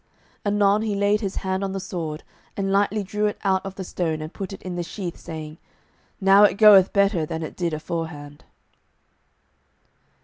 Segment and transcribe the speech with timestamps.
[0.43, 2.23] Anon he laid his hand on the sword,
[2.57, 5.59] and lightly drew it out of the stone and put it in the sheath, saying,
[6.19, 8.43] "Now it goeth better than it did aforehand."